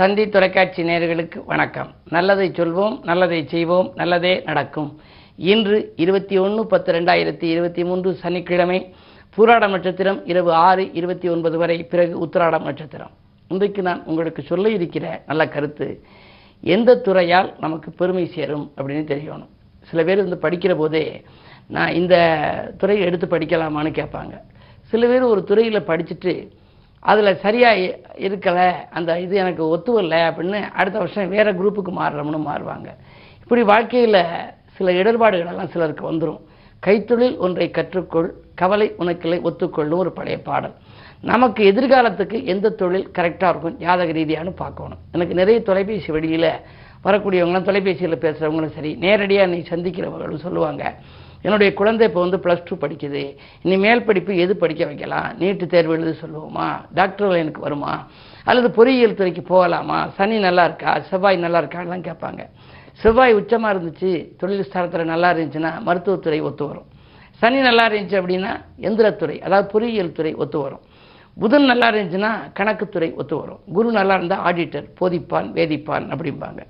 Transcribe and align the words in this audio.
தந்தி 0.00 0.28
தொலைக்காட்சி 0.28 0.82
நேயர்களுக்கு 0.82 1.38
வணக்கம். 1.44 1.88
நல்லதை 2.08 2.50
சொல்வோம் 2.50 3.04
நல்லதை 3.04 3.46
செய்வோம் 3.46 3.92
நல்லதே 3.94 4.42
நடக்கும். 4.44 5.00
இன்று 5.36 5.92
இருபத்தி 5.96 6.38
ஒன்று 6.38 6.66
பத்து 6.66 6.92
ரெண்டாயிரத்தி 6.92 7.42
இருபத்தி 7.42 7.84
மூன்று 7.84 8.14
சனிக்கிழமை 8.14 8.94
பூராடம் 9.36 9.68
நட்சத்திரம் 9.68 10.26
இரவு 10.26 10.52
ஆறு 10.52 10.92
இருபத்தி 10.92 11.28
ஒன்பது 11.28 11.58
வரை 11.58 11.82
பிறகு 11.82 12.26
உத்திராடம் 12.26 12.62
நட்சத்திரம். 12.62 13.10
இன்றைக்கு 13.48 13.82
நான் 13.82 14.02
உங்களுக்கு 14.04 14.42
சொல்ல 14.42 14.68
இருக்கிற 14.68 15.22
நல்ல 15.26 15.48
கருத்து 15.48 16.02
எந்த 16.60 16.96
துறையால் 16.96 17.54
நமக்கு 17.60 17.90
பெருமை 17.90 18.26
சேரும் 18.26 18.72
அப்படின்னு 18.76 19.04
தெரியணும். 19.12 19.52
சில 19.82 20.04
பேர் 20.04 20.24
வந்து 20.24 20.48
படிக்கிற 20.48 20.74
போதே 20.74 21.22
நான் 21.66 21.92
இந்த 21.92 22.14
துறையை 22.78 23.06
எடுத்து 23.06 23.26
படிக்கலாமான்னு 23.26 23.92
கேட்பாங்க. 24.00 24.32
சில 24.82 25.06
பேர் 25.06 25.22
ஒரு 25.22 25.44
துறையில் 25.44 25.88
படிச்சுட்டு 25.92 26.34
அதில் 27.02 27.40
சரியாக 27.44 27.82
இருக்கலை 28.26 28.68
அந்த 28.98 29.10
இது 29.24 29.34
எனக்கு 29.36 29.62
ஒத்து 29.74 29.90
வரல 29.96 30.16
அப்படின்னு 30.30 30.58
அடுத்த 30.80 30.96
வருஷம் 30.98 31.34
வேறு 31.34 31.52
குரூப்புக்கு 31.60 31.92
மாறுறோம்னு 32.00 32.40
மாறுவாங்க. 32.48 32.88
இப்படி 33.42 33.62
வாழ்க்கையில் 33.72 34.22
சில 34.76 34.92
இடர்பாடுகள் 35.00 35.52
எல்லாம் 35.52 35.72
சிலருக்கு 35.74 36.04
வந்துடும் 36.10 36.40
கைத்தொழில் 36.86 37.36
ஒன்றை 37.44 37.68
கற்றுக்கொள் 37.70 38.28
கவலை 38.60 38.86
உனக்கில்லை 38.98 39.38
ஒத்துக்கொள்ளும் 39.48 40.02
ஒரு 40.02 40.12
பழைய 40.18 40.38
பாடல். 40.48 40.74
நமக்கு 41.30 41.62
எதிர்காலத்துக்கு 41.70 42.36
எந்த 42.52 42.74
தொழில் 42.80 43.08
கரெக்டாக 43.16 43.50
இருக்கும் 43.52 43.78
ஜாதக 43.84 44.12
ரீதியானு 44.18 44.52
பார்க்கணும். 44.62 45.00
எனக்கு 45.14 45.34
நிறைய 45.40 45.58
தொலைபேசி 45.62 46.10
வழியில் 46.16 46.50
வரக்கூடியவங்களாம் 47.04 47.68
தொலைபேசியில் 47.68 48.22
பேசுகிறவங்களும் 48.24 48.76
சரி 48.76 48.92
நேரடியாக 49.04 49.50
நீ 49.52 49.58
சந்திக்கிறவங்களும் 49.72 50.44
சொல்லுவாங்க. 50.46 50.84
என்னுடைய 51.42 51.74
குழந்தை 51.74 52.06
இப்போ 52.08 52.20
வந்து 52.20 52.36
ப்ளஸ் 52.36 52.64
டூ 52.64 52.76
படிக்குது. 52.76 53.36
இனி 53.62 53.76
மேல் 53.76 54.04
படிப்பு 54.04 54.36
எது 54.36 54.56
படிக்க 54.56 54.84
வைக்கலாம்? 54.84 55.28
நீட்டு 55.38 55.66
தேர்வு 55.66 55.92
எழுத 55.92 56.12
சொல்லுவோமா? 56.22 56.66
டாக்டர் 56.94 57.32
எனக்கு 57.32 57.60
வருமா? 57.60 58.06
அல்லது 58.44 58.70
பொறியியல் 58.70 59.14
துறைக்கு 59.14 59.42
போகலாமா? 59.42 60.08
சனி 60.08 60.38
நல்லா 60.38 60.64
இருக்கா? 60.64 61.00
செவ்வாய் 61.00 61.36
நல்லா 61.36 61.60
இருக்கான்லாம் 61.62 62.06
கேட்பாங்க. 62.08 62.44
செவ்வாய் 62.92 63.34
உச்சமாக 63.34 63.72
இருந்துச்சு. 63.74 64.36
தொழில் 64.36 64.64
ஸ்தானத்தில் 64.64 65.04
நல்லா 65.04 65.32
இருந்துச்சுன்னா 65.32 65.82
மருத்துவத்துறை 65.82 66.40
ஒத்து 66.40 66.66
வரும். 66.66 66.88
சனி 67.42 67.60
நல்லா 67.60 67.88
இருந்துச்சு 67.88 68.16
அப்படின்னா 68.20 68.52
எந்திரத்துறை 68.80 69.38
அதாவது 69.38 69.68
பொறியியல் 69.72 70.12
துறை 70.12 70.34
ஒத்து 70.34 70.58
வரும். 70.58 70.80
புதன் 71.36 71.64
நல்லா 71.64 71.90
இருந்துச்சுன்னா 71.90 72.30
கணக்குத்துறை 72.58 73.14
ஒத்து 73.14 73.36
வரும். 73.36 73.60
குரு 73.72 73.90
நல்லா 73.90 74.14
இருந்தால் 74.14 74.42
ஆடிட்டர் 74.48 74.86
போதிப்பான் 75.00 75.48
வேதிப்பான் 75.58 76.06
அப்படிம்பாங்க. 76.14 76.60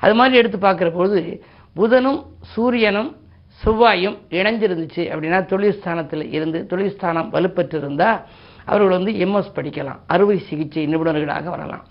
அது 0.00 0.14
மாதிரி 0.14 0.36
எடுத்து 0.36 0.58
பார்க்குற 0.58 0.90
பொழுது 0.94 1.44
புதனும் 1.76 2.20
சூரியனும் 2.52 3.16
செவ்வாயும் 3.64 4.16
இணைஞ்சிருந்துச்சு 4.30 5.02
அப்படின்னா 5.14 5.38
தொழில்ஸ்தானத்தில் 5.52 6.32
இருந்து 6.32 6.66
தொழில் 6.66 6.96
வலுப்பெற்றிருந்தால் 6.96 7.30
வலுப்பெற்று 7.32 7.74
இருந்தால் 7.74 8.20
அவர்கள் 8.64 8.90
வந்து 8.90 9.12
எம்எஸ் 9.12 9.56
படிக்கலாம். 9.56 10.00
அறுவை 10.06 10.38
சிகிச்சை 10.38 10.86
நிபுணர்களாக 10.86 11.44
வரலாம். 11.44 11.84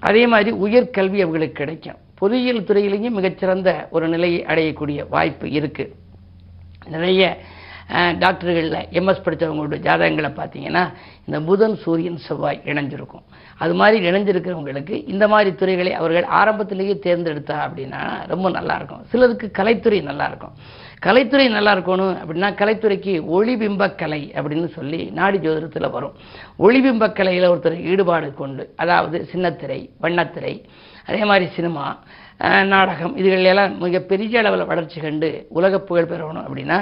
அதே 0.00 0.26
மாதிரி 0.26 0.56
உயர்கல்வி 0.56 1.20
அவர்களுக்கு 1.20 1.52
கிடைக்கும். 1.52 1.96
பொறியியல் 2.14 2.60
துறையிலேயும் 2.60 3.16
மிகச்சிறந்த 3.18 3.88
ஒரு 3.90 4.08
நிலையை 4.08 4.44
அடையக்கூடிய 4.44 5.08
வாய்ப்பு 5.08 5.46
இருக்குது 5.46 5.92
நிறைய 6.86 7.38
டாக்டர்களில் 8.18 8.78
எம்எஸ் 8.98 9.24
படித்தவங்களோட 9.24 9.78
ஜாதகங்களை 9.86 10.30
பார்த்தீங்கன்னா 10.38 10.84
இந்த 11.26 11.40
புதன் 11.40 11.76
சூரியன் 11.76 12.18
செவ்வாய் 12.18 12.60
இணைஞ்சிருக்கும். 12.64 13.24
அது 13.58 13.74
மாதிரி 13.74 14.10
இணைஞ்சிருக்கிறவங்களுக்கு 14.10 15.08
இந்த 15.08 15.28
மாதிரி 15.28 15.54
துறைகளை 15.54 15.92
அவர்கள் 15.94 16.24
ஆரம்பத்திலேயே 16.24 16.94
தேர்ந்தெடுத்தா 17.06 17.56
அப்படின்னா 17.66 18.00
ரொம்ப 18.26 18.50
நல்லாயிருக்கும். 18.50 19.02
சிலருக்கு 19.10 19.50
கலைத்துறை 19.58 20.00
நல்லாயிருக்கும். 20.10 20.54
கலைத்துறை 21.06 21.46
நல்லா 21.50 21.74
இருக்கணும் 21.76 22.16
அப்படின்னா 22.22 22.48
கலைத்துறைக்கு 22.60 23.12
ஒளிபிம்ப 23.36 23.94
கலை 23.94 24.32
அப்படின்னு 24.36 24.68
சொல்லி 24.72 25.10
நாடி 25.10 25.38
ஜோதிடத்தில் 25.38 25.90
வரும். 25.90 26.14
ஒளிபிம்ப 26.58 27.12
கலையில் 27.12 27.50
ஒருத்தர் 27.50 27.84
ஈடுபாடு 27.90 28.34
கொண்டு 28.34 28.72
அதாவது 28.76 29.28
சின்னத்திரை 29.32 29.90
வண்ணத்திரை 30.00 30.64
அதே 31.06 31.24
மாதிரி 31.24 31.50
சினிமா 31.50 31.98
நாடகம் 32.64 33.16
இதுகளெல்லாம் 33.16 33.78
மிகப்பெரிய 33.78 34.38
அளவில் 34.38 34.66
வளர்ச்சி 34.66 35.00
கண்டு 35.00 35.46
உலக 35.48 35.80
புகழ் 35.80 36.08
பெறணும் 36.12 36.44
அப்படின்னா 36.46 36.78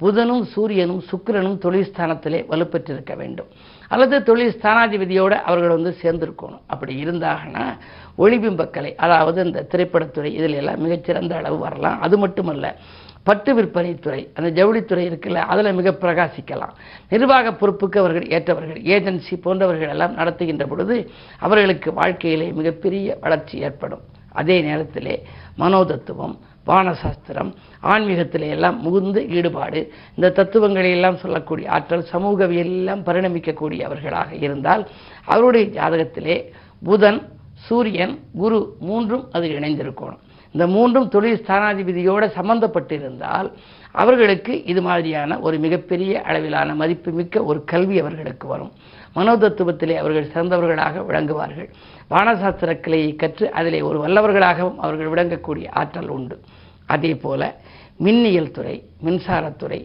புதனும் 0.00 0.42
சூரியனும் 0.42 1.02
சுக்கிரனும் 1.10 1.58
தொழில் 1.58 1.88
ஸ்தானத்திலே 1.90 2.40
வலுப்பெற்றிருக்க 2.50 3.16
வேண்டும். 3.16 3.46
அல்லது 3.88 4.22
தொழில் 4.22 4.56
ஸ்தானாதிபதியோடு 4.56 5.36
அவர்கள் 5.42 5.68
வந்து 5.68 5.96
சேர்ந்திருக்கணும். 6.02 6.62
அப்படி 6.66 7.04
இருந்தாங்கன்னா 7.04 7.64
ஒளிபிம்பக்கலை 8.18 8.94
அதாவது 8.94 9.44
இந்த 9.44 9.66
திரைப்படத்துறை 9.72 10.30
இதில் 10.38 10.54
எல்லாம் 10.54 10.80
மிகச்சிறந்த 10.80 11.36
அளவு 11.36 11.58
வரலாம். 11.58 12.00
அது 12.00 12.18
மட்டுமல்ல 12.18 12.76
பட்டு 13.22 13.54
விற்பனை 13.54 13.94
துறை 13.94 14.28
அந்த 14.34 14.48
ஜவுளித்துறை 14.58 15.02
இருக்குல்ல 15.08 15.34
அதில் 15.34 15.72
மிக 15.72 15.90
பிரகாசிக்கலாம். 15.90 16.74
நிர்வாக 17.08 17.52
பொறுப்புக்கு 17.52 17.98
அவர்கள் 17.98 18.26
ஏற்றவர்கள் 18.28 18.80
ஏஜென்சி 18.82 19.36
போன்றவர்கள் 19.42 19.88
எல்லாம் 19.88 20.14
நடத்துகின்ற 20.14 20.66
பொழுது 20.66 21.10
அவர்களுக்கு 21.38 21.92
வாழ்க்கையிலே 21.92 22.52
மிகப்பெரிய 22.52 23.18
வளர்ச்சி 23.20 23.58
ஏற்படும். 23.58 24.00
அதே 24.32 24.60
நேரத்திலே 24.60 25.22
மனோதத்துவம் 25.58 26.36
வானசாஸ்திரம் 26.68 27.50
ஆன்மீகத்தில் 27.92 28.46
எல்லாம் 28.54 28.78
முகுந்த 28.84 29.18
ஈடுபாடு 29.36 29.80
இந்த 30.16 30.30
தத்துவங்களை 30.30 30.90
எல்லாம் 30.90 31.16
சொல்லக்கூடிய 31.16 31.70
ஆற்றல் 31.70 32.06
சமூகவியல் 32.12 32.72
எல்லாம் 32.76 33.04
பரிணமிக்கக்கூடிய 33.04 33.80
அவர்களாக 33.82 34.30
இருந்தால் 34.46 34.88
அவருடைய 35.24 35.66
ஜாதகத்திலே 35.80 36.38
புதன் 36.84 37.20
சூரியன் 37.66 38.14
குரு 38.32 38.58
மூன்றும் 38.80 39.24
அது 39.32 39.46
இணைந்திருக்கணும். 39.48 40.20
இந்த 40.52 40.66
மூன்றும் 40.66 41.08
தொழில் 41.08 41.42
ஸ்தானாதிபதியோடு 41.46 42.26
சம்பந்தப்பட்டிருந்தால் 42.36 43.48
அவர்களுக்கு 43.92 44.64
இது 44.64 44.80
மாதிரியான 44.82 45.38
ஒரு 45.38 45.58
மிகப்பெரிய 45.58 46.22
அளவிலான 46.22 46.74
மதிப்புமிக்க 46.74 47.44
ஒரு 47.44 47.64
கல்வி 47.64 47.96
அவர்களுக்கு 48.00 48.46
வரும். 48.48 48.72
மனோதத்துவத்திலே 49.16 49.96
அவர்கள் 49.96 50.32
சிறந்தவர்களாக 50.34 51.04
விளங்குவார்கள். 51.06 51.68
வானசாஸ்திர 52.10 52.80
கிளையை 52.80 53.14
கற்று 53.14 53.52
அதிலே 53.52 53.80
ஒரு 53.80 53.98
வல்லவர்களாகவும் 54.06 54.76
அவர்கள் 54.76 55.12
விளங்கக்கூடிய 55.12 55.66
ஆற்றல் 55.72 56.08
உண்டு. 56.08 56.38
அதே 56.94 57.12
போல் 57.24 57.48
மின்னியல் 58.04 58.54
துறை 58.56 58.76
மின்சாரத்துறை 59.06 59.80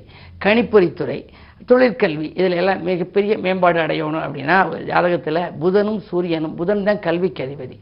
கணிப்பொறித்துறை 0.45 1.19
தொழிற்கல்வி 1.69 2.27
இதில் 2.39 2.57
எல்லாம் 2.61 2.81
மிகப்பெரிய 2.83 3.33
மேம்பாடு 3.37 3.79
அடையணும் 3.85 4.23
அப்படின்னா 4.25 4.57
ஜாதகத்தில் 4.89 5.41
புதனும் 5.61 6.01
சூரியனும் 6.09 6.57
புதன் 6.59 6.83
தான் 6.87 7.03
கல்விக்கு 7.07 7.41
அதிபதி. 7.45 7.77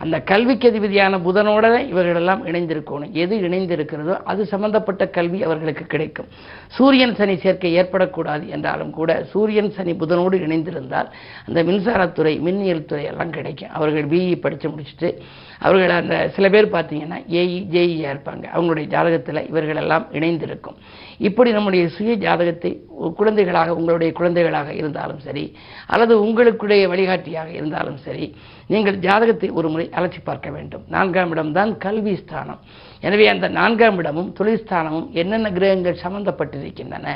அந்த 0.00 0.20
கல்விக்கு 0.20 0.70
அதிபதியான 0.70 1.18
புதனோட 1.18 1.64
இவர்களெல்லாம் 1.88 2.46
இணைந்திருக்கணும். 2.46 3.10
எது 3.12 3.34
இணைந்திருக்கிறதோ 3.48 4.14
அது 4.24 4.46
சம்பந்தப்பட்ட 4.46 5.06
கல்வி 5.06 5.42
அவர்களுக்கு 5.42 5.84
கிடைக்கும். 5.86 6.28
சூரியன் 6.76 7.14
சனி 7.14 7.36
சேர்க்கை 7.36 7.72
ஏற்படக்கூடாது 7.78 8.46
என்றாலும் 8.48 8.90
கூட 8.90 9.24
சூரியன் 9.32 9.70
சனி 9.70 9.92
புதனோடு 9.92 10.38
இணைந்திருந்தால் 10.46 11.10
அந்த 11.46 11.62
மின்சாரத்துறை 11.62 12.34
மின்னியல் 12.46 12.84
துறை 12.84 13.04
எல்லாம் 13.04 13.30
கிடைக்கும். 13.30 13.70
அவர்கள் 13.70 14.04
பிஇ 14.04 14.40
படித்து 14.40 14.68
முடிச்சுட்டு 14.68 15.10
அவர்கள் 15.58 15.90
அந்த 15.90 16.28
சில 16.34 16.48
பேர் 16.48 16.74
பார்த்தீங்கன்னா 16.74 17.18
ஏஇ 17.40 17.58
ஜேஇயாக 17.74 18.12
இருப்பாங்க. 18.14 18.44
அவங்களுடைய 18.54 18.86
ஜாதகத்தில் 18.94 19.46
இவர்களெல்லாம் 19.48 20.06
இணைந்திருக்கும். 20.12 20.78
இப்படி 21.18 21.50
நம்முடைய 21.52 21.88
சுய 21.88 22.12
ஜாதகத்தை 22.16 22.70
குழந்தைகளாக 23.18 23.74
உங்களுடைய 23.74 24.10
குழந்தைகளாக 24.12 24.72
இருந்தாலும் 24.72 25.18
சரி 25.18 25.44
அல்லது 25.86 26.14
உங்களுக்குடைய 26.24 26.82
வழிகாட்டியாக 26.88 27.50
இருந்தாலும் 27.50 27.98
சரி 28.06 28.26
நீங்கள் 28.66 28.98
ஜாதகத்தை 28.98 29.48
ஒரு 29.50 29.68
முறை 29.68 29.86
அலட்சி 29.98 30.20
பார்க்க 30.24 30.50
வேண்டும். 30.50 30.84
நான்காம் 30.94 31.30
இடம்தான் 31.30 31.72
கல்வி 31.84 32.14
ஸ்தானம். 32.16 32.60
எனவே 33.00 33.26
அந்த 33.26 33.48
நான்காம் 33.48 33.98
இடமும் 33.98 34.34
தொழில்ஸ்தானமும் 34.38 35.06
என்னென்ன 35.20 35.50
கிரகங்கள் 35.50 36.00
சம்பந்தப்பட்டிருக்கின்றன? 36.02 37.06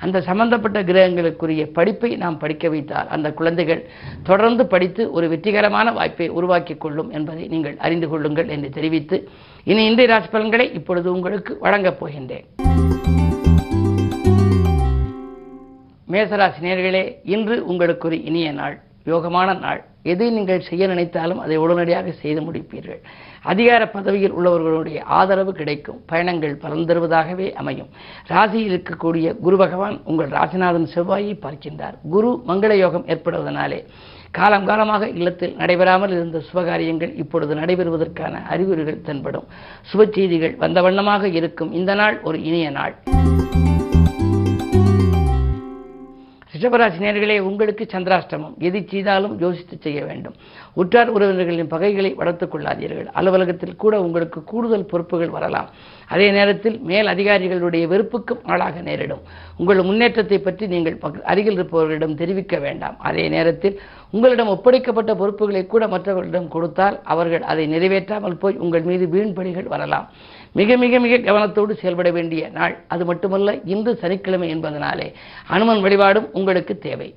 அந்த 0.00 0.20
சம்பந்தப்பட்ட 0.20 0.82
கிரகங்களுக்குரிய 0.82 1.64
படிப்பை 1.78 2.10
நாம் 2.16 2.38
படிக்க 2.38 2.68
வைத்தால் 2.68 3.08
அந்த 3.08 3.32
குழந்தைகள் 3.32 3.82
தொடர்ந்து 4.22 4.66
படித்து 4.66 5.02
ஒரு 5.10 5.28
வெற்றிகரமான 5.28 5.92
வாய்ப்பை 5.92 6.28
உருவாக்கி 6.28 6.76
கொள்ளும் 6.76 7.10
என்பதை 7.10 7.46
நீங்கள் 7.46 7.76
அறிந்து 7.78 8.08
கொள்ளுங்கள் 8.08 8.48
என்று 8.48 8.70
தெரிவித்து 8.78 9.18
இனி 9.64 9.84
இந்திய 9.86 10.08
ராசி 10.08 10.28
பலன்களை 10.28 10.72
இப்பொழுது 10.72 11.12
உங்களுக்கு 11.12 11.54
வழங்கப் 11.60 12.00
போகின்றேன். 12.00 12.46
மேசராசி 16.12 16.60
நேர்களே 16.62 17.04
இன்று 17.34 17.54
உங்களுக்கு 17.66 18.06
ஒரு 18.08 18.16
இனிய 18.22 18.48
நாள். 18.52 18.74
யோகமான 19.10 19.58
நாள். 19.58 19.80
எதை 20.02 20.30
நீங்கள் 20.30 20.66
செய்ய 20.68 20.86
நினைத்தாலும் 20.86 21.40
அதை 21.44 21.56
உடனடியாக 21.56 22.12
செய்து 22.22 22.40
முடிப்பீர்கள். 22.40 23.00
அதிகார 23.42 23.82
பதவியில் 23.88 24.34
உள்ளவர்களுடைய 24.38 24.98
ஆதரவு 25.18 25.52
கிடைக்கும். 25.52 26.00
பயணங்கள் 26.06 26.54
பலன் 26.56 26.88
தருவதாகவே 26.88 27.46
அமையும். 27.52 27.90
ராசியில் 28.26 28.72
இருக்கக்கூடிய 28.72 29.36
குரு 29.44 29.56
பகவான் 29.56 30.00
உங்கள் 30.04 30.28
ராசிநாதன் 30.28 30.88
செவ்வாயை 30.94 31.34
பார்க்கின்றார். 31.44 31.96
குரு 32.14 32.42
மங்கள 32.48 32.72
யோகம் 32.84 33.06
ஏற்படுவதனாலே 33.06 33.80
காலம் 34.38 34.66
காலமாக 34.66 35.08
இல்லத்தில் 35.08 35.56
நடைபெறாமல் 35.56 36.10
இருந்த 36.10 36.42
சுபகாரியங்கள் 36.48 37.12
இப்பொழுது 37.22 37.54
நடைபெறுவதற்கான 37.54 38.34
அறிகுறிகள் 38.52 39.02
தென்படும். 39.08 39.46
சுப 39.92 40.06
செய்திகள் 40.14 40.54
வந்த 40.56 40.80
வண்ணமாக 40.82 41.28
இருக்கும். 41.28 41.72
இந்த 41.72 41.94
நாள் 41.94 42.16
ஒரு 42.22 42.42
இனிய 42.42 42.70
நாள். 42.70 42.94
ரிஷபராசி 46.62 46.98
நேர்களே 47.04 47.36
உங்களுக்கு 47.48 47.84
சந்திராஷ்டமம். 47.92 48.52
எது 48.66 48.78
செய்தாலும் 48.90 49.34
யோசித்து 49.44 49.76
செய்ய 49.84 50.00
வேண்டும். 50.08 50.34
உற்றார் 50.80 51.10
உறவினர்களின் 51.14 51.70
பகைகளை 51.72 52.10
வளர்த்துக் 52.20 52.52
கொள்ளாதீர்கள். 52.52 53.08
அலுவலகத்தில் 53.18 53.80
கூட 53.82 53.94
உங்களுக்கு 54.06 54.40
கூடுதல் 54.50 54.90
பொறுப்புகள் 54.90 55.32
வரலாம். 55.36 55.68
அதே 56.14 56.28
நேரத்தில் 56.36 56.76
மேல் 56.90 57.10
அதிகாரிகளுடைய 57.14 57.84
வெறுப்புக்கும் 57.92 58.44
ஆளாக 58.52 58.80
நேரிடும். 58.88 59.24
உங்கள் 59.60 59.82
முன்னேற்றத்தை 59.88 60.38
பற்றி 60.38 60.66
நீங்கள் 60.74 60.98
அருகில் 61.32 61.58
இருப்பவர்களிடம் 61.58 62.18
தெரிவிக்க 62.22 62.56
வேண்டாம். 62.66 62.96
அதே 63.08 63.24
நேரத்தில் 63.36 63.76
உங்களிடம் 64.14 64.52
ஒப்படைக்கப்பட்ட 64.54 65.12
பொறுப்புகளை 65.22 65.64
கூட 65.66 65.84
மற்றவர்களிடம் 65.88 66.52
கொடுத்தால் 66.54 66.96
அவர்கள் 67.14 67.44
அதை 67.52 67.66
நிறைவேற்றாமல் 67.74 68.40
போய் 68.44 68.60
உங்கள் 68.64 68.86
மீது 68.90 69.06
வீண்படிகள் 69.14 69.72
வரலாம். 69.74 70.08
மிக 70.54 70.76
மிக 70.76 70.98
மிக 70.98 71.32
கவனத்தோடு 71.32 71.72
செயல்பட 71.72 72.10
வேண்டிய 72.10 72.48
நாள் 72.48 72.78
அது 72.88 73.04
மட்டுமல்ல 73.04 73.58
இன்று 73.64 73.96
சனிக்கிழமை 73.96 74.54
என்பதனாலே. 74.54 75.12
அனுமன் 75.46 75.80
வழிபாடும் 75.80 76.28
உங்களுக்கு 76.32 76.78
தேவை. 76.78 77.14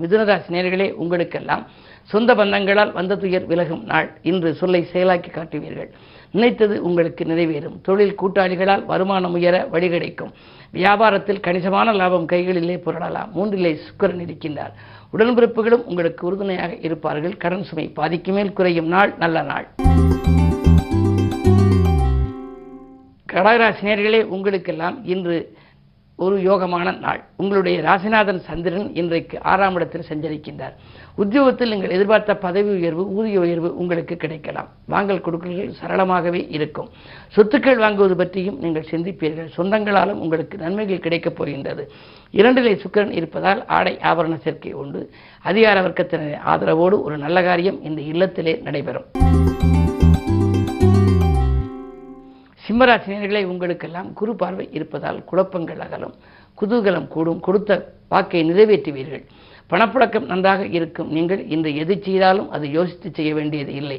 மிதுனராசி 0.00 0.48
நேர்களே 0.48 0.92
உங்களுக்கெல்லாம் 0.92 1.66
சொந்த 2.02 2.34
பந்தங்களால் 2.34 2.92
வந்த 2.92 3.16
துயர் 3.16 3.46
விலகும் 3.46 3.84
நாள். 3.84 4.18
இன்று 4.22 4.54
சொல்லை 4.54 4.86
செயலாக்கி 4.92 5.30
காட்டுவீர்கள். 5.30 5.90
நினைத்தது 6.30 6.82
உங்களுக்கு 6.82 7.24
நிறைவேறும். 7.24 7.80
தொழில் 7.82 8.16
கூட்டாளிகளால் 8.22 8.84
வருமானம் 8.84 9.32
உயர 9.32 9.66
வழி 9.70 9.88
கிடைக்கும் 9.88 10.32
வியாபாரத்தில் 10.74 11.40
கணிசமான 11.40 11.92
லாபம் 11.92 12.26
கைகளிலே 12.26 12.76
புரளலாம். 12.76 13.30
மூன்றிலே 13.34 13.78
சுக்கரன் 13.86 14.22
இருக்கின்றார். 14.26 14.72
உடன்பிறப்புகளும் 15.12 15.84
உங்களுக்கு 15.84 16.26
உறுதுணையாக 16.26 16.76
இருப்பார்கள். 16.76 17.36
கடன் 17.36 17.64
சுமை 17.64 17.86
பாதிக்கு 17.88 18.32
மேல் 18.32 18.52
குறையும் 18.52 18.86
நாள் 18.86 19.14
நல்ல 19.18 19.42
நாள். 19.42 19.68
கடகராசினியர்களே 23.32 24.22
உங்களுக்கெல்லாம் 24.24 25.04
இன்று 25.04 25.56
ஒரு 26.16 26.36
யோகமான 26.38 26.98
நாள். 26.98 27.24
உங்களுடைய 27.36 27.82
ராசிநாதன் 27.82 28.38
சந்திரன் 28.38 28.94
இன்றைக்கு 28.94 29.42
ஆறாம் 29.42 29.74
இடத்தில் 29.74 30.04
சஞ்சரிக்கின்றார். 30.08 30.74
உத்தியோகத்தில் 31.16 31.68
நீங்கள் 31.68 31.90
எதிர்பார்த்த 31.90 32.36
பதவி 32.36 32.68
உயர்வு 32.68 33.12
ஊதிய 33.12 33.40
உயர்வு 33.40 33.76
உங்களுக்கு 33.76 34.16
கிடைக்கலாம். 34.16 34.68
வாங்கல் 34.86 35.20
கொடுக்கல்கள் 35.20 35.74
சரளமாகவே 35.82 36.46
இருக்கும். 36.48 36.88
சொத்துக்கள் 37.36 37.78
வாங்குவது 37.78 38.14
பற்றியும் 38.14 38.58
நீங்கள் 38.58 38.86
சிந்திப்பீர்கள். 38.90 39.48
சொந்தங்களாலும் 39.56 40.20
உங்களுக்கு 40.24 40.58
நன்மைகள் 40.58 40.98
கிடைக்கப் 40.98 41.36
போகின்றது. 41.36 41.90
இரண்டிலே 42.32 42.80
சுக்கிரன் 42.80 43.10
இருப்பதால் 43.10 43.66
ஆடை 43.66 43.98
ஆபரண 44.02 44.40
சேர்க்கை 44.40 44.72
உண்டு. 44.72 45.10
அதிகார 45.42 45.80
வர்க்கத்தினரின் 45.80 46.38
ஆதரவோடு 46.46 47.02
ஒரு 47.02 47.18
நல்ல 47.18 47.42
காரியம் 47.42 47.82
இந்த 47.82 48.02
இல்லத்திலே 48.02 48.62
நடைபெறும். 48.62 49.04
சிம்மராசினியர்களை 52.68 53.44
உங்களுக்கெல்லாம் 53.44 54.12
குரு 54.12 54.36
பார்வை 54.36 54.68
இருப்பதால் 54.72 55.24
குழப்பங்கள் 55.24 55.80
அகலும். 55.80 56.14
குதூகலம் 56.60 57.08
கூடும். 57.08 57.40
கொடுத்த 57.40 57.92
வாக்கை 58.08 58.52
நிறைவேற்றுவீர்கள். 58.52 59.24
பணப்புழக்கம் 59.70 60.28
நன்றாக 60.32 60.62
இருக்கும். 60.76 61.10
நீங்கள் 61.16 61.42
இன்று 61.54 61.70
எது 61.82 61.94
செய்தாலும் 62.06 62.48
அது 62.56 62.66
யோசித்து 62.78 63.08
செய்ய 63.18 63.30
வேண்டியது 63.38 63.72
இல்லை. 63.80 63.98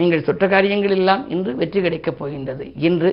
நீங்கள் 0.00 0.24
சுற்ற 0.26 0.44
காரியங்கள் 0.54 0.94
எல்லாம் 0.98 1.22
இன்று 1.34 1.52
வெற்றி 1.60 1.80
கிடைக்கப் 1.86 2.18
போகின்றது. 2.18 2.64
இன்று 2.88 3.10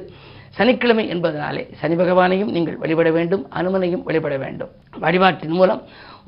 சனிக்கிழமை 0.58 1.06
என்பதனாலே 1.14 1.64
சனி 1.80 1.96
பகவானையும் 2.02 2.52
நீங்கள் 2.56 2.80
வழிபட 2.82 3.12
வேண்டும் 3.18 3.46
அனுமனையும் 3.60 4.04
வழிபட 4.10 4.36
வேண்டும். 4.44 4.72
வழிபாட்டின் 5.06 5.56
மூலம் 5.60 5.82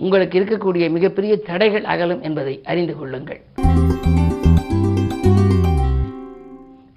உங்களுக்கு 0.05 0.37
இருக்கக்கூடிய 0.39 0.85
மிகப்பெரிய 0.95 1.35
தடைகள் 1.49 1.85
அகலும் 1.93 2.23
என்பதை 2.29 2.55
அறிந்து 2.71 2.95
கொள்ளுங்கள். 2.99 3.41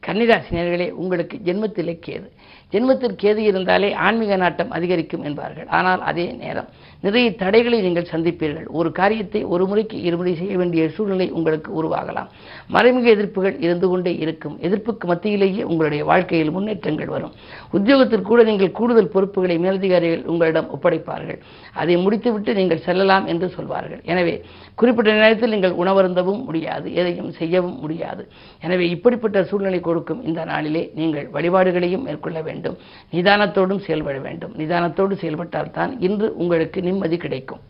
கன்னிராசினியர்களே 0.09 0.89
உங்களுக்கு 1.03 1.37
ஜென்மத்திலே 1.49 1.95
கேது. 2.09 2.29
ஜென்மத்தில் 2.73 3.19
கேது 3.23 3.41
இருந்தாலே 3.51 3.89
ஆன்மீக 4.07 4.37
நாட்டம் 4.43 4.71
அதிகரிக்கும் 4.77 5.25
என்பார்கள். 5.29 5.69
ஆனால் 5.79 6.01
அதே 6.11 6.25
நேரம் 6.43 6.69
நிறைய 7.05 7.27
தடைகளை 7.43 7.79
நீங்கள் 7.85 8.09
சந்திப்பீர்கள். 8.13 8.67
ஒரு 8.79 8.89
காரியத்தை 8.99 9.41
ஒரு 9.55 9.65
முறைக்கு 9.71 9.97
இருமுறை 10.09 10.33
செய்ய 10.41 10.55
வேண்டிய 10.61 10.83
சூழ்நிலை 10.97 11.27
உங்களுக்கு 11.39 11.71
உருவாகலாம். 11.81 12.29
மறைமுக 12.75 13.07
எதிர்ப்புகள் 13.15 13.57
இருந்து 13.67 13.89
கொண்டே 13.93 14.13
இருக்கும். 14.25 14.57
எதிர்ப்புக்கு 14.67 15.07
மத்தியிலேயே 15.13 15.63
உங்களுடைய 15.71 16.05
வாழ்க்கையில் 16.11 16.55
முன்னேற்றங்கள் 16.57 17.13
வரும். 17.15 17.35
உத்தியோகத்தில் 17.79 18.27
கூட 18.31 18.43
நீங்கள் 18.51 18.75
கூடுதல் 18.79 19.13
பொறுப்புகளை 19.15 19.57
மேலதிகாரிகள் 19.67 20.25
உங்களிடம் 20.33 20.71
ஒப்படைப்பார்கள். 20.77 21.39
அதை 21.83 21.97
முடித்துவிட்டு 22.07 22.53
நீங்கள் 22.61 22.85
செல்லலாம் 22.89 23.29
என்று 23.35 23.49
சொல்வார்கள். 23.57 24.03
எனவே 24.13 24.35
குறிப்பிட்ட 24.81 25.13
நேரத்தில் 25.23 25.55
நீங்கள் 25.57 25.79
உணவருந்தவும் 25.85 26.43
முடியாது 26.49 26.89
எதையும் 27.01 27.33
செய்யவும் 27.41 27.79
முடியாது. 27.85 28.25
எனவே 28.67 28.85
இப்படிப்பட்ட 28.97 29.39
சூழ்நிலை 29.53 29.81
கொடுக்கும் 29.99 30.25
இந்த 30.31 30.41
நாளிலே 30.51 30.83
நீங்கள் 30.99 31.29
வழிபாடுகளையும் 31.35 32.05
மேற்கொள்ள 32.07 32.39
வேண்டும். 32.49 32.77
நிதானத்தோடும் 33.17 33.85
செயல்பட 33.87 34.19
வேண்டும். 34.27 34.53
நிதானத்தோடு 34.61 35.15
செயல்பட்டால் 35.23 35.77
தான் 35.79 35.93
இன்று 36.07 36.27
உங்களுக்கு 36.43 36.79
நிம்மதி 36.89 37.17
கிடைக்கும். 37.25 37.63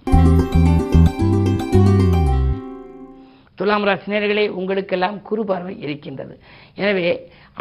துலாம் 3.61 3.87
ராசினியர்களே 3.89 4.45
உங்களுக்கெல்லாம் 4.59 5.17
குறுபார்வை 5.29 5.75
இருக்கின்றது. 5.85 6.35
எனவே 6.81 7.07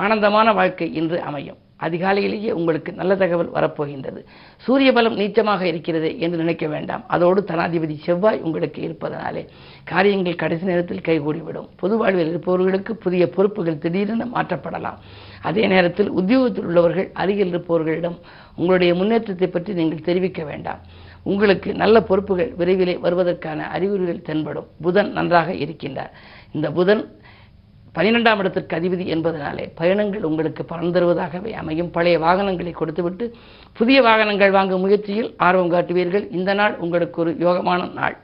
ஆனந்தமான 0.04 0.48
வாழ்க்கை 0.60 0.88
இன்று 1.00 1.18
அமையும். 1.30 1.60
அதிகாலையிலேயே 1.80 2.52
உங்களுக்கு 2.52 2.94
நல்ல 2.94 3.16
தகவல் 3.16 3.52
வரப்போகின்றது. 3.54 4.26
சூரிய 4.58 4.94
பலம் 4.94 5.18
நீச்சமாக 5.18 5.62
இருக்கிறது 5.62 6.20
என்று 6.20 6.38
நினைக்க 6.38 6.68
வேண்டாம். 6.68 7.04
அதோடு 7.08 7.42
தனாதிபதி 7.48 7.98
செவ்வாய் 8.04 8.42
உங்களுக்கு 8.42 8.82
இருப்பதனாலே 8.82 9.48
காரியங்கள் 9.84 10.36
கடைசி 10.36 10.66
நேரத்தில் 10.66 11.06
கைகூடிவிடும். 11.08 11.68
பொது 11.76 11.98
வாழ்வில் 11.98 12.30
இருப்பவர்களுக்கு 12.30 12.96
புதிய 12.96 13.30
பொறுப்புகள் 13.30 13.78
திடீரென 13.78 14.26
மாற்றப்படலாம். 14.26 14.98
அதே 15.42 15.68
நேரத்தில் 15.68 16.10
உத்தியோகத்தில் 16.10 16.66
உள்ளவர்கள் 16.66 17.10
அருகில் 17.14 17.52
இருப்பவர்களிடம் 17.54 18.18
உங்களுடைய 18.56 18.96
முன்னேற்றத்தை 18.96 19.48
பற்றி 19.48 19.74
நீங்கள் 19.74 20.02
தெரிவிக்க 20.02 20.44
வேண்டாம். 20.44 20.80
உங்களுக்கு 21.24 21.74
நல்ல 21.74 22.02
பொறுப்புகள் 22.02 22.52
விரைவிலே 22.60 23.00
வருவதற்கான 23.00 23.68
அறிகுறிகள் 23.68 24.22
தென்படும். 24.22 24.68
புதன் 24.82 25.12
நன்றாக 25.12 25.54
இருக்கின்றார். 25.54 26.14
இந்த 26.52 26.72
புதன் 26.72 27.17
பனிரெண்டாம் 27.98 28.42
இடத்திற்கு 28.42 28.78
அதிபதி 28.78 29.06
என்பதனாலே 29.16 29.66
பயணங்கள் 29.80 30.28
உங்களுக்கு 30.30 30.64
பலன் 30.72 30.94
தருவதாகவே 30.96 31.54
அமையும். 31.62 31.92
பழைய 31.92 32.18
வாகனங்களை 32.26 32.72
கொடுத்துவிட்டு 32.72 33.28
புதிய 33.80 34.02
வாகனங்கள் 34.02 34.56
வாங்கும் 34.58 34.84
முயற்சியில் 34.86 35.34
ஆர்வம் 35.38 35.72
காட்டுவீர்கள். 35.72 36.28
இந்த 36.40 36.54
நாள் 36.54 36.76
உங்களுக்கு 36.86 37.22
ஒரு 37.22 37.34
யோகமான 37.48 37.94
நாள். 37.94 38.18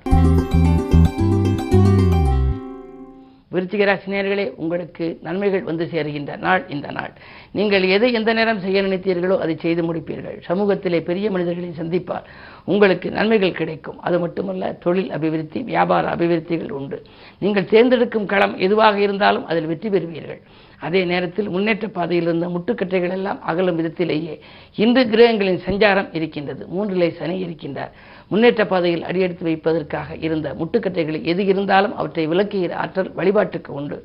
விருச்சிகராசினியர்களே 3.54 4.46
உங்களுக்கு 4.56 5.06
நன்மைகள் 5.22 5.64
வந்து 5.64 5.86
சேருகின்ற 5.94 6.38
நாள் 6.38 6.64
இந்த 6.68 6.92
நாள். 6.92 7.14
நீங்கள் 7.52 7.84
எதை 7.84 8.10
எந்த 8.14 8.34
நேரம் 8.34 8.60
செய்ய 8.60 8.82
நினைத்தீர்களோ 8.82 9.38
அதை 9.38 9.56
செய்து 9.58 9.94
முடிப்பீர்கள். 9.94 10.38
சமூகத்திலே 10.48 11.02
பெரிய 11.10 11.32
மனிதர்களை 11.32 11.70
சந்திப்பார். 11.82 12.28
உங்களுக்கு 12.66 13.12
நன்மைகள் 13.12 13.60
கிடைக்கும். 13.62 14.00
அது 14.00 14.20
மட்டுமல்ல 14.20 14.74
தொழில் 14.74 15.12
அபிவிருத்தி 15.12 15.62
வியாபார 15.64 16.16
அபிவிருத்திகள் 16.16 16.70
உண்டு. 16.70 17.00
நீங்கள் 17.40 17.66
தேர்ந்தெடுக்கும் 17.66 18.26
களம் 18.26 18.58
எதுவாக 18.58 19.00
இருந்தாலும் 19.00 19.46
அதில் 19.46 19.66
வெற்றி 19.66 19.90
பெறுவீர்கள். 19.90 20.42
அதே 20.80 21.02
நேரத்தில் 21.06 21.50
முன்னேற்ற 21.50 21.88
பாதையில் 21.88 22.26
இருந்த 22.26 22.48
முட்டுக்கட்டைகள் 22.48 23.14
எல்லாம் 23.18 23.40
அகலும் 23.42 23.78
விதத்திலேயே 23.80 24.34
இன்று 24.76 25.04
கிரகங்களின் 25.04 25.62
சஞ்சாரம் 25.68 26.10
இருக்கின்றது. 26.14 26.66
மூன்றிலே 26.76 27.08
சனி 27.20 27.36
இருக்கின்றார். 27.46 27.92
முன்னேற்ற 28.34 28.64
பாதையில் 28.74 29.08
அடியெடுத்து 29.10 29.50
வைப்பதற்காக 29.50 30.16
இருந்த 30.28 30.50
முட்டுக்கட்டைகளில் 30.60 31.28
எது 31.34 31.44
இருந்தாலும் 31.54 31.98
அவற்றை 32.02 32.28
விளக்குகிற 32.34 32.76
ஆற்றல் 32.84 33.12
வழிபாட்டுக்கு 33.20 33.74
உண்டு. 33.80 33.98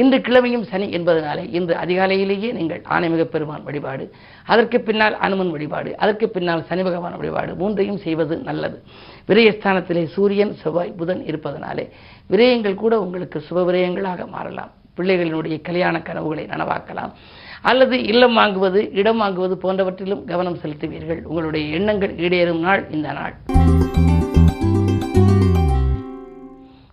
இன்று 0.00 0.16
கிழமையும் 0.24 0.64
சனி 0.70 0.86
என்பதனாலே 0.96 1.44
இன்று 1.56 1.74
அதிகாலையிலேயே 1.82 2.48
நீங்கள் 2.56 2.82
ஆணைமிக 2.94 3.22
பெருமான் 3.34 3.62
வழிபாடு 3.68 4.04
அதற்கு 4.52 4.78
பின்னால் 4.88 5.16
அனுமன் 5.26 5.52
வழிபாடு 5.54 5.90
அதற்கு 6.02 6.26
பின்னால் 6.34 6.66
சனி 6.70 6.82
பகவான் 6.88 7.16
வழிபாடு 7.20 7.52
மூன்றையும் 7.60 8.02
செய்வது 8.04 8.36
நல்லது. 8.48 8.78
விரயஸ்தானத்திலே 9.28 10.02
சூரியன் 10.16 10.52
செவ்வாய் 10.62 10.96
புதன் 11.00 11.22
இருப்பதனாலே 11.30 11.86
விரயங்கள் 12.34 12.80
கூட 12.84 12.94
உங்களுக்கு 13.06 13.40
சுப 13.48 13.64
விரயங்களாக 13.70 14.28
மாறலாம். 14.36 14.72
பிள்ளைகளினுடைய 14.98 15.56
கல்யாண 15.68 15.96
கனவுகளை 16.08 16.46
நனவாக்கலாம். 16.52 17.14
அல்லது 17.70 17.96
இல்லம் 18.12 18.38
வாங்குவது 18.40 18.80
இடம் 19.00 19.20
வாங்குவது 19.22 19.56
போன்றவற்றிலும் 19.64 20.24
கவனம் 20.32 20.60
செலுத்துவீர்கள். 20.62 21.22
உங்களுடைய 21.30 21.66
எண்ணங்கள் 21.78 22.14
ஈடேறும் 22.26 22.64
நாள் 22.68 22.84
இந்த 22.98 23.10
நாள். 23.20 23.36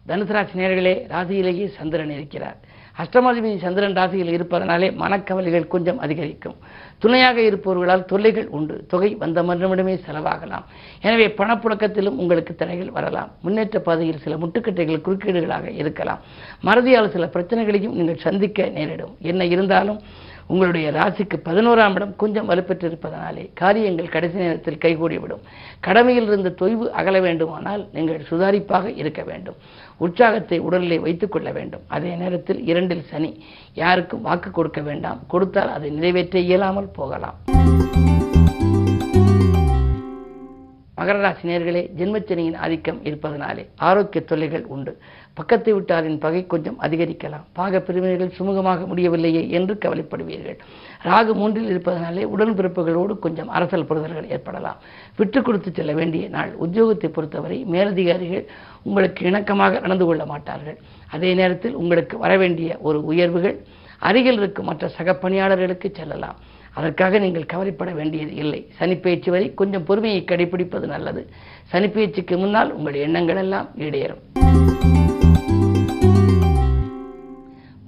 தனுசு 0.07 0.33
ராசி 0.35 0.59
நேர்களே 0.59 0.93
ராசியிலேயே 1.13 1.67
சந்திரன் 1.67 2.09
இருக்கிறார். 2.09 2.57
அஷ்டமாதிபதி 2.97 3.57
சந்திரன் 3.57 3.95
ராசியில் 3.95 4.31
இருப்பதனாலே 4.31 4.89
மனக்கவலைகள் 4.89 5.67
கொஞ்சம் 5.67 5.99
அதிகரிக்கும். 5.99 6.55
துணையாக 6.99 7.41
இருப்பவர்களால் 7.41 8.05
தொல்லைகள் 8.05 8.47
உண்டு. 8.47 8.85
தொகை 8.87 9.15
வந்த 9.15 9.43
மறுநிமிடமே 9.43 9.95
செலவாகலாம். 10.07 10.65
எனவே 11.01 11.27
பணப்புழக்கத்திலும் 11.27 12.19
உங்களுக்கு 12.23 12.55
தடைகள் 12.55 12.91
வரலாம். 12.91 13.31
முன்னேற்ற 13.41 13.79
பாதையில் 13.79 14.19
சில 14.19 14.35
முட்டுக்கட்டைகள் 14.35 15.05
குறுக்கீடுகளாக 15.07 15.73
இருக்கலாம். 15.73 16.21
மறதியால் 16.63 17.09
சில 17.09 17.27
பிரச்சனைகளையும் 17.27 17.95
நீங்கள் 17.95 18.23
சந்திக்க 18.27 18.67
நேரிடும். 18.67 19.15
என்ன 19.19 19.45
இருந்தாலும் 19.45 19.99
உங்களுடைய 20.47 20.91
ராசிக்கு 20.91 21.37
பதினோராம் 21.45 21.95
இடம் 21.95 22.15
கொஞ்சம் 22.15 22.49
வலுப்பெற்றிருப்பதனாலே 22.49 23.49
காரியங்கள் 23.53 24.09
கடைசி 24.09 24.37
நேரத்தில் 24.37 24.77
கைகூடிவிடும். 24.77 25.43
கடமையில் 25.79 26.25
இருந்த 26.25 26.53
தொய்வு 26.61 26.89
அகல 26.89 27.19
வேண்டுமானால் 27.19 27.87
நீங்கள் 27.93 28.25
சுதாரிப்பாக 28.29 28.97
இருக்க 28.97 29.23
வேண்டும். 29.23 29.55
உற்சாகத்தை 29.97 30.61
உடலிலே 30.61 30.99
வைத்துக் 30.99 31.31
கொள்ள 31.31 31.51
வேண்டும். 31.51 31.81
அதே 31.87 32.15
நேரத்தில் 32.15 32.65
இரண்டில் 32.65 33.05
சனி. 33.09 33.43
யாருக்கும் 33.73 34.21
வாக்கு 34.21 34.51
கொடுக்க 34.51 34.81
வேண்டாம். 34.81 35.19
கொடுத்தால் 35.27 35.73
அதை 35.73 35.89
நிறைவேற்ற 35.89 36.39
இயலாமல் 36.39 36.93
போகலாம். 36.95 37.35
மகர 41.03 41.19
ராசி 41.19 41.47
நேர்களே 41.49 41.81
ஜென்மச்சனியின் 41.97 42.55
ஆதிக்கம் 42.55 42.99
இருப்பதனாலே 43.03 43.67
ஆரோக்கிய 43.75 44.25
தொல்லைகள் 44.25 44.65
உண்டு. 44.65 44.97
பக்கத்து 45.33 45.69
வீட்டாரின் 45.79 46.19
பகை 46.19 46.47
கொஞ்சம் 46.47 46.77
அதிகரிக்கலாம். 46.81 47.43
பாக 47.53 47.79
பிரிவினைகள் 47.79 48.31
சுமூகமாக 48.37 48.85
முடியவில்லையே 48.87 49.49
என்று 49.49 49.73
கவலைப்படுவீர்கள். 49.73 50.57
ராகு 51.03 51.33
மூன்றில் 51.33 51.69
இருப்பதனாலே 51.69 52.23
உடன்பிறப்புகளோடு 52.23 53.19
கொஞ்சம் 53.19 53.47
அரசல் 53.47 53.85
புரிதல்கள் 53.85 54.29
ஏற்படலாம். 54.29 54.79
விட்டு 55.17 55.41
கொடுத்து 55.41 55.71
செல்ல 55.73 55.93
வேண்டிய 55.93 56.29
நாள். 56.29 56.51
உத்தியோகத்தை 56.61 57.07
பொறுத்தவரை 57.07 57.65
மேலதிகாரிகள் 57.65 58.45
உங்களுக்கு 58.83 59.29
இணக்கமாக 59.29 59.81
நடந்து 59.81 60.05
கொள்ள 60.05 60.25
மாட்டார்கள். 60.25 60.77
அதே 61.09 61.33
நேரத்தில் 61.33 61.73
உங்களுக்கு 61.73 62.17
வரவேண்டிய 62.17 62.77
ஒரு 62.81 63.05
உயர்வுகள். 63.05 63.57
அருகில் 63.99 64.37
இருக்கும் 64.37 64.65
மற்ற 64.65 64.87
சக 64.87 65.13
பணியாளர்களுக்கு 65.13 65.91
செல்லலாம். 65.93 66.35
அதற்காக 66.73 67.19
நீங்கள் 67.19 67.51
கவலைப்பட 67.53 67.91
வேண்டியது 67.91 68.35
இல்லை. 68.35 68.61
சனிப்பயிற்சி 68.79 69.29
வரை 69.29 69.53
கொஞ்சம் 69.53 69.83
பொறுமையை 69.83 70.21
கடைபிடிப்பது 70.31 70.87
நல்லது. 70.95 71.23
சனிப்பயிற்சிக்கு 71.73 72.37
முன்னால் 72.37 72.71
உங்கள் 72.71 73.03
எண்ணங்கள் 73.07 73.41
எல்லாம் 73.45 73.69
ஈடேறும். 73.77 74.42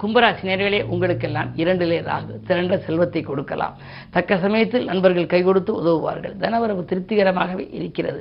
கும்பராசி 0.06 0.44
நேர்களே 0.48 0.78
உங்களுக்கெல்லாம் 0.94 1.48
இரண்டிலே 1.60 1.96
ராகு 2.08 2.34
திரண்ட 2.48 2.74
செல்வத்தை 2.86 3.20
கொடுக்கலாம். 3.28 3.72
தக்க 4.16 4.36
சமயத்தில் 4.44 4.84
நண்பர்கள் 4.90 5.32
கை 5.32 5.40
கொடுத்து 5.46 5.72
உதவுவார்கள். 5.80 6.34
தனவரவு 6.42 6.82
திருப்திகரமாகவே 6.90 7.64
இருக்கிறது. 7.78 8.20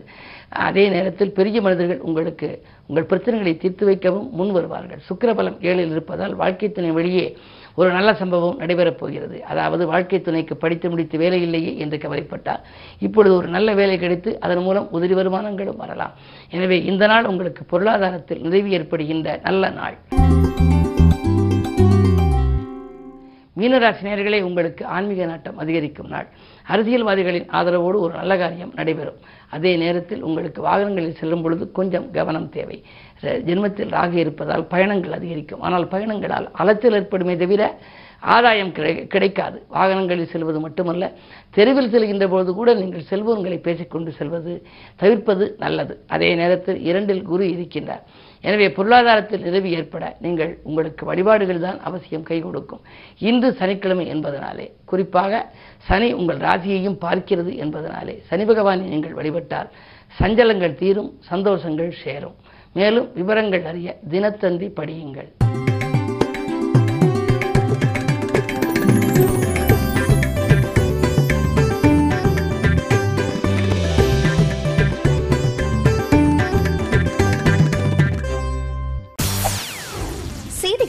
அதே 0.67 0.85
நேரத்தில் 0.93 1.33
பெரிய 1.39 1.57
மனிதர்கள் 1.65 2.01
உங்களுக்கு 2.07 2.47
உங்கள் 2.89 3.07
பிரச்சனைகளை 3.11 3.53
தீர்த்து 3.63 3.83
வைக்கவும் 3.89 4.27
முன் 4.39 4.53
வருவார்கள். 4.57 5.03
சுக்கரபலம் 5.09 5.59
ஏழில் 5.69 5.93
இருப்பதால் 5.95 6.33
வாழ்க்கை 6.41 6.69
துணை 6.77 6.91
வெளியே 6.99 7.27
ஒரு 7.79 7.89
நல்ல 7.97 8.09
சம்பவம் 8.21 8.59
நடைபெறப் 8.61 8.99
போகிறது. 9.01 9.37
அதாவது 9.51 9.85
வாழ்க்கை 9.93 10.19
துணைக்கு 10.27 10.55
படித்து 10.63 10.89
முடித்து 10.93 11.15
வேலை 11.23 11.41
இல்லையே 11.47 11.73
என்று 11.85 11.97
கவலைப்பட்டார் 12.05 12.63
இப்பொழுது 13.07 13.35
ஒரு 13.39 13.49
நல்ல 13.57 13.69
வேலை 13.81 13.97
கிடைத்து 14.05 14.31
அதன் 14.47 14.65
மூலம் 14.67 14.89
உதிரி 14.97 15.15
வருமானங்களும் 15.21 15.81
வரலாம். 15.83 16.15
எனவே 16.57 16.79
இந்த 16.91 17.05
நாள் 17.13 17.29
உங்களுக்கு 17.33 17.63
பொருளாதாரத்தில் 17.73 18.43
நிறைவு 18.47 18.71
ஏற்படுகின்ற 18.79 19.39
நல்ல 19.49 19.69
நாள். 19.79 19.97
மீனராசினியர்களே 23.65 24.41
உங்களுக்கு 24.41 24.85
ஆன்மீக 24.85 25.25
நாட்டம் 25.25 25.57
அதிகரிக்கும் 25.57 26.07
நாள். 26.07 26.27
அரசியல்வாதிகளின் 26.69 27.47
ஆதரவோடு 27.59 27.97
ஒரு 28.05 28.13
நல்ல 28.13 28.37
காரியம் 28.37 28.71
நடைபெறும். 28.75 29.19
அதே 29.49 29.75
நேரத்தில் 29.75 30.23
உங்களுக்கு 30.23 30.61
வாகனங்களில் 30.61 31.19
செல்லும் 31.19 31.41
பொழுது 31.41 31.71
கொஞ்சம் 31.71 32.11
கவனம் 32.11 32.49
தேவை. 32.49 32.83
ஜென்மத்தில் 33.21 33.93
ராகு 33.97 34.13
இருப்பதால் 34.13 34.65
பயணங்கள் 34.65 35.11
அதிகரிக்கும். 35.11 35.61
ஆனால் 35.61 35.87
பயணங்களால் 35.87 36.47
அலைச்சல் 36.51 36.93
ஏற்படுமே 36.93 37.35
தவிர 37.35 37.77
ஆதாயம் 38.33 38.71
கிடை 38.77 38.93
கிடைக்காது. 39.13 39.57
வாகனங்களில் 39.75 40.31
செல்வது 40.33 40.59
மட்டுமல்ல 40.65 41.05
தெருவில் 41.55 41.91
செல்கின்ற 41.93 42.25
பொழுது 42.33 42.51
கூட 42.59 42.69
நீங்கள் 42.81 43.07
செல்வங்களை 43.09 43.57
பேசிக்கொண்டு 43.67 44.11
செல்வது 44.19 44.53
தவிர்ப்பது 45.01 45.45
நல்லது. 45.63 45.93
அதே 46.15 46.29
நேரத்தில் 46.41 46.79
இரண்டில் 46.89 47.21
குரு 47.29 47.45
இருக்கின்றார். 47.55 48.03
எனவே 48.43 48.67
பொருளாதாரத்தில் 48.77 49.45
நிறைவு 49.47 49.69
ஏற்பட 49.77 50.05
நீங்கள் 50.25 50.51
உங்களுக்கு 50.69 51.03
வழிபாடுகள் 51.09 51.63
தான் 51.67 51.79
அவசியம் 51.89 52.27
கை 52.29 52.39
கொடுக்கும். 52.41 52.83
இன்று 53.29 53.49
சனிக்கிழமை 53.61 54.05
என்பதனாலே 54.15 54.67
குறிப்பாக 54.91 55.43
சனி 55.89 56.09
உங்கள் 56.19 56.43
ராசியையும் 56.47 56.99
பார்க்கிறது 57.05 57.53
என்பதனாலே 57.65 58.17
சனி 58.29 58.45
பகவானை 58.51 58.85
நீங்கள் 58.93 59.17
வழிபட்டால் 59.21 59.71
சஞ்சலங்கள் 60.19 60.79
தீரும் 60.83 61.11
சந்தோஷங்கள் 61.31 61.91
சேரும். 62.03 62.37
மேலும் 62.79 63.09
விவரங்கள் 63.19 63.65
அறிய 63.71 63.89
தினத்தந்தி 64.13 64.69
படியுங்கள். 64.79 65.31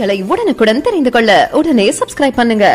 செய்திகளை 0.06 0.18
உடனுக்குடன் 0.32 0.84
தெரிந்து 0.86 1.10
கொள்ள 1.14 1.30
உடனே 1.58 1.86
சப்ஸ்கிரைப் 1.98 2.38
பண்ணுங்க. 2.40 2.66